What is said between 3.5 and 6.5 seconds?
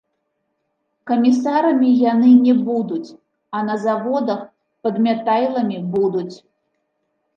а на заводах падмятайламі будуць.